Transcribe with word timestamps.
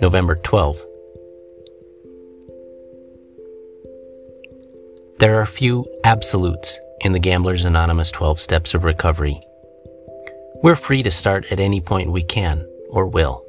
November 0.00 0.34
12. 0.36 0.82
There 5.18 5.38
are 5.38 5.44
few 5.44 5.86
absolutes 6.04 6.80
in 7.02 7.12
the 7.12 7.18
Gamblers 7.18 7.64
Anonymous 7.64 8.10
12 8.10 8.40
Steps 8.40 8.72
of 8.72 8.84
Recovery. 8.84 9.38
We're 10.62 10.74
free 10.74 11.02
to 11.02 11.10
start 11.10 11.52
at 11.52 11.60
any 11.60 11.82
point 11.82 12.12
we 12.12 12.22
can 12.22 12.66
or 12.88 13.06
will. 13.06 13.44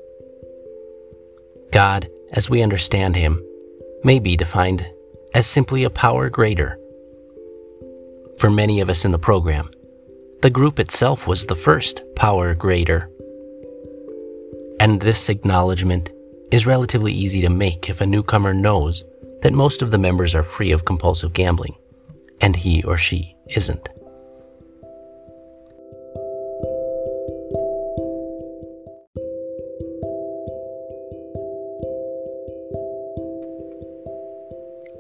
God, 1.72 2.10
as 2.34 2.50
we 2.50 2.62
understand 2.62 3.16
Him, 3.16 3.42
may 4.04 4.20
be 4.20 4.36
defined 4.36 4.86
as 5.34 5.48
simply 5.48 5.86
a 5.86 5.90
power 5.90 6.30
greater. 6.30 6.78
For 8.40 8.50
many 8.50 8.82
of 8.82 8.90
us 8.90 9.06
in 9.06 9.12
the 9.12 9.18
program, 9.20 9.72
the 10.42 10.50
group 10.50 10.80
itself 10.80 11.28
was 11.28 11.46
the 11.46 11.56
first 11.56 12.02
power 12.18 12.54
greater. 12.54 13.10
And 14.82 15.00
this 15.00 15.30
acknowledgement 15.30 16.10
is 16.52 16.66
relatively 16.66 17.14
easy 17.14 17.42
to 17.42 17.50
make 17.50 17.90
if 17.90 18.02
a 18.02 18.06
newcomer 18.06 18.54
knows 18.54 19.04
that 19.42 19.54
most 19.54 19.82
of 19.82 19.90
the 19.90 19.98
members 19.98 20.36
are 20.36 20.44
free 20.44 20.72
of 20.72 20.86
compulsive 20.86 21.34
gambling, 21.34 21.76
and 22.42 22.56
he 22.56 22.84
or 22.84 22.98
she 22.98 23.36
isn't. 23.56 23.90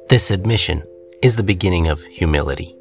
This 0.09 0.31
admission 0.31 0.83
is 1.21 1.35
the 1.35 1.43
beginning 1.43 1.87
of 1.87 2.01
humility. 2.03 2.75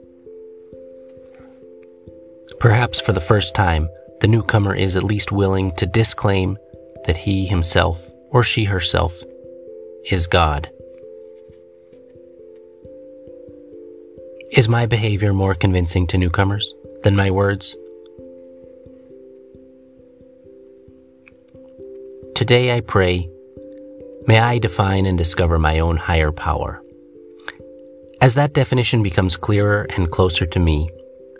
Perhaps 2.59 3.01
for 3.01 3.13
the 3.13 3.21
first 3.21 3.55
time, 3.55 3.89
the 4.21 4.27
newcomer 4.27 4.75
is 4.75 4.97
at 4.97 5.05
least 5.05 5.31
willing 5.31 5.71
to 5.73 5.87
disclaim 5.87 6.59
that 7.07 7.17
he 7.17 7.47
himself 7.47 8.10
or 8.31 8.43
she 8.43 8.65
herself 8.65 9.21
is 10.11 10.27
God. 10.27 10.71
Is 14.53 14.69
my 14.69 14.87
behavior 14.87 15.33
more 15.33 15.55
convincing 15.55 16.07
to 16.09 16.19
newcomers 16.19 16.75
than 17.03 17.15
my 17.15 17.31
words? 17.31 17.77
Today 22.35 22.75
I 22.75 22.81
pray, 22.81 23.29
may 24.27 24.41
I 24.41 24.59
define 24.59 25.07
and 25.07 25.17
discover 25.17 25.59
my 25.59 25.79
own 25.79 25.97
higher 25.97 26.33
power. 26.33 26.83
As 28.21 28.35
that 28.35 28.55
definition 28.55 29.03
becomes 29.03 29.37
clearer 29.37 29.87
and 29.97 30.11
closer 30.11 30.47
to 30.47 30.59
me, 30.59 30.89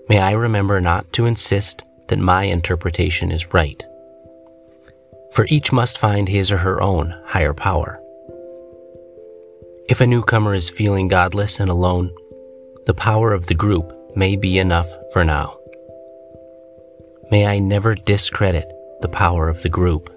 may 0.09 0.19
I 0.19 0.33
remember 0.33 0.81
not 0.81 1.13
to 1.15 1.27
insist 1.27 1.83
that 2.09 2.19
my 2.19 2.45
interpretation 2.45 3.33
is 3.33 3.53
right. 3.53 3.83
For 5.33 5.47
each 5.49 5.73
must 5.73 5.99
find 5.99 6.29
his 6.29 6.51
or 6.51 6.59
her 6.59 6.83
own 6.83 7.15
higher 7.25 7.55
power. 7.55 8.01
If 9.89 10.01
a 10.01 10.07
newcomer 10.07 10.55
is 10.55 10.69
feeling 10.69 11.09
godless 11.09 11.61
and 11.61 11.71
alone, 11.71 12.15
the 12.87 12.95
power 12.95 13.33
of 13.33 13.47
the 13.47 13.55
group 13.55 13.93
may 14.17 14.37
be 14.37 14.59
enough 14.59 14.89
for 15.13 15.25
now. 15.25 15.57
May 17.31 17.47
I 17.47 17.59
never 17.59 17.95
discredit 17.95 18.71
the 19.03 19.09
power 19.09 19.49
of 19.49 19.63
the 19.63 19.69
group. 19.69 20.11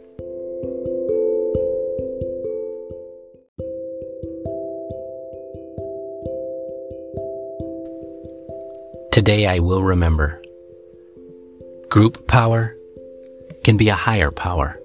Today 9.12 9.46
I 9.46 9.60
will 9.60 9.84
remember. 9.84 10.42
Group 11.90 12.28
power 12.28 12.76
can 13.64 13.78
be 13.78 13.90
a 13.90 13.94
higher 13.94 14.32
power. 14.32 14.80